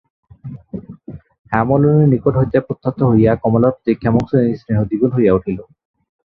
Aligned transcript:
হেমনলিনীর 1.51 2.11
নিকট 2.13 2.33
হইতে 2.39 2.57
প্রত্যাহত 2.67 2.99
হইয়া 3.11 3.31
কমলার 3.43 3.73
প্রতি 3.75 3.91
ক্ষেমংকরীর 3.99 4.59
স্নেহ 4.61 4.79
দ্বিগুণ 4.89 5.11
হইয়া 5.15 5.35
উঠিল। 5.37 5.59